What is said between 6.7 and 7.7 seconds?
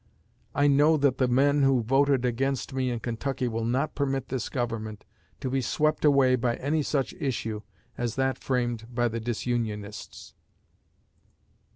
such issue